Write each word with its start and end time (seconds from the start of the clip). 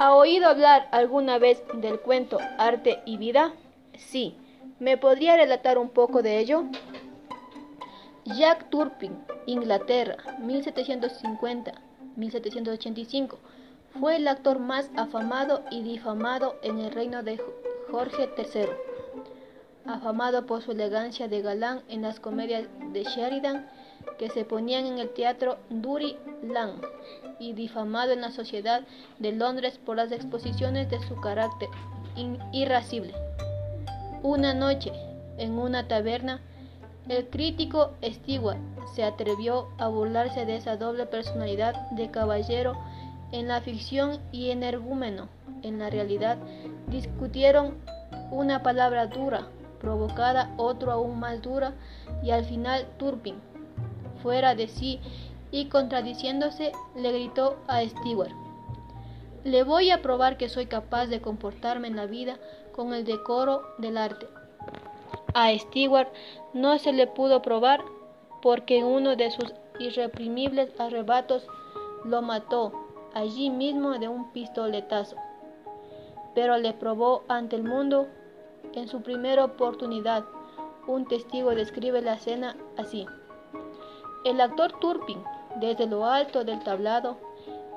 ¿Ha 0.00 0.14
oído 0.14 0.48
hablar 0.48 0.88
alguna 0.92 1.36
vez 1.36 1.62
del 1.74 2.00
cuento 2.00 2.38
Arte 2.56 3.02
y 3.04 3.18
Vida? 3.18 3.52
Sí. 3.98 4.34
¿Me 4.78 4.96
podría 4.96 5.36
relatar 5.36 5.76
un 5.76 5.90
poco 5.90 6.22
de 6.22 6.38
ello? 6.38 6.64
Jack 8.24 8.70
Turpin, 8.70 9.18
Inglaterra, 9.44 10.16
1750-1785, 10.40 13.36
fue 14.00 14.16
el 14.16 14.26
actor 14.26 14.58
más 14.58 14.90
afamado 14.96 15.62
y 15.70 15.82
difamado 15.82 16.56
en 16.62 16.78
el 16.78 16.92
reino 16.92 17.22
de 17.22 17.38
Jorge 17.90 18.30
III. 18.38 18.70
Afamado 19.84 20.46
por 20.46 20.62
su 20.62 20.72
elegancia 20.72 21.28
de 21.28 21.42
galán 21.42 21.82
en 21.88 22.00
las 22.00 22.20
comedias 22.20 22.66
de 22.90 23.04
Sheridan 23.04 23.68
que 24.18 24.30
se 24.30 24.44
ponían 24.44 24.86
en 24.86 24.98
el 24.98 25.10
teatro 25.10 25.58
Drury 25.70 26.16
Lane 26.42 26.80
y 27.38 27.52
difamado 27.54 28.12
en 28.12 28.20
la 28.20 28.30
sociedad 28.30 28.82
de 29.18 29.32
Londres 29.32 29.78
por 29.84 29.96
las 29.96 30.12
exposiciones 30.12 30.90
de 30.90 31.00
su 31.00 31.16
carácter 31.16 31.68
irascible. 32.52 33.14
Una 34.22 34.52
noche, 34.52 34.92
en 35.38 35.58
una 35.58 35.88
taberna, 35.88 36.40
el 37.08 37.26
crítico 37.28 37.92
Stewart 38.04 38.58
se 38.94 39.02
atrevió 39.02 39.68
a 39.78 39.88
burlarse 39.88 40.44
de 40.44 40.56
esa 40.56 40.76
doble 40.76 41.06
personalidad 41.06 41.74
de 41.92 42.10
caballero 42.10 42.76
en 43.32 43.48
la 43.48 43.60
ficción 43.60 44.18
y 44.32 44.50
energúmeno 44.50 45.28
en 45.62 45.78
la 45.78 45.90
realidad. 45.90 46.36
Discutieron 46.88 47.74
una 48.30 48.62
palabra 48.62 49.06
dura, 49.06 49.48
provocada 49.80 50.52
otro 50.56 50.92
aún 50.92 51.18
más 51.18 51.40
dura, 51.42 51.72
y 52.22 52.30
al 52.30 52.44
final 52.44 52.86
Turpin, 52.98 53.36
fuera 54.22 54.54
de 54.54 54.68
sí 54.68 55.00
y 55.50 55.66
contradiciéndose, 55.66 56.72
le 56.94 57.12
gritó 57.12 57.56
a 57.66 57.82
Stewart. 57.82 58.32
Le 59.44 59.62
voy 59.62 59.90
a 59.90 60.02
probar 60.02 60.36
que 60.36 60.48
soy 60.48 60.66
capaz 60.66 61.06
de 61.06 61.20
comportarme 61.20 61.88
en 61.88 61.96
la 61.96 62.06
vida 62.06 62.38
con 62.72 62.92
el 62.92 63.04
decoro 63.04 63.62
del 63.78 63.96
arte. 63.96 64.28
A 65.34 65.56
Stewart 65.56 66.08
no 66.52 66.78
se 66.78 66.92
le 66.92 67.06
pudo 67.06 67.40
probar 67.40 67.82
porque 68.42 68.84
uno 68.84 69.16
de 69.16 69.30
sus 69.30 69.54
irreprimibles 69.78 70.78
arrebatos 70.78 71.46
lo 72.04 72.22
mató 72.22 72.72
allí 73.14 73.50
mismo 73.50 73.98
de 73.98 74.08
un 74.08 74.30
pistoletazo. 74.32 75.16
Pero 76.34 76.58
le 76.58 76.72
probó 76.72 77.24
ante 77.28 77.56
el 77.56 77.64
mundo 77.64 78.06
en 78.74 78.88
su 78.88 79.02
primera 79.02 79.44
oportunidad. 79.44 80.24
Un 80.86 81.06
testigo 81.06 81.54
describe 81.54 82.02
la 82.02 82.14
escena 82.14 82.56
así. 82.76 83.06
El 84.22 84.40
actor 84.40 84.78
Turpin, 84.80 85.22
desde 85.56 85.86
lo 85.86 86.04
alto 86.04 86.44
del 86.44 86.62
tablado, 86.62 87.16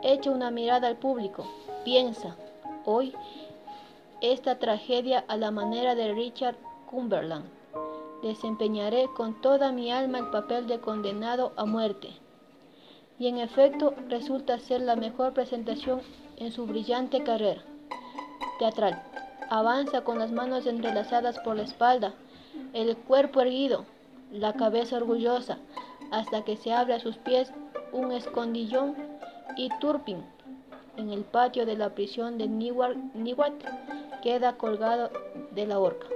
echa 0.02 0.30
una 0.30 0.52
mirada 0.52 0.88
al 0.88 0.97
público. 0.97 1.45
Piensa, 1.85 2.35
hoy, 2.83 3.13
esta 4.19 4.59
tragedia 4.59 5.23
a 5.30 5.38
la 5.38 5.52
manera 5.52 5.95
de 5.95 6.13
Richard 6.13 6.58
Cumberland. 6.89 7.45
Desempeñaré 8.22 9.08
con 9.16 9.41
toda 9.41 9.72
mi 9.72 9.89
alma 9.91 10.19
el 10.19 10.30
papel 10.31 10.67
de 10.67 10.80
condenado 10.80 11.53
a 11.55 11.66
muerte. 11.66 12.09
Y 13.17 13.28
en 13.28 13.38
efecto 13.38 13.94
resulta 14.09 14.59
ser 14.59 14.81
la 14.81 14.97
mejor 14.97 15.33
presentación 15.33 16.02
en 16.35 16.52
su 16.52 16.66
brillante 16.66 17.23
carrera 17.23 17.63
teatral. 18.59 19.02
Avanza 19.50 20.03
con 20.03 20.19
las 20.19 20.31
manos 20.31 20.66
entrelazadas 20.66 21.39
por 21.39 21.55
la 21.55 21.63
espalda, 21.63 22.13
el 22.73 22.97
cuerpo 22.97 23.41
erguido, 23.41 23.85
la 24.34 24.53
cabeza 24.53 24.98
orgullosa, 24.98 25.59
hasta 26.12 26.44
que 26.44 26.58
se 26.58 26.73
abre 26.73 26.95
a 26.95 27.00
sus 27.00 27.17
pies 27.17 27.53
un 27.92 28.12
escondillón 28.12 28.95
y 29.56 29.70
Turpin, 29.80 30.23
en 30.98 31.12
el 31.12 31.23
patio 31.23 31.66
de 31.66 31.78
la 31.78 31.94
prisión 31.94 32.38
de 32.38 32.48
Niwat, 32.48 33.53
queda 34.22 34.58
colgado 34.58 35.12
de 35.52 35.68
la 35.68 35.80
horca. 35.80 36.07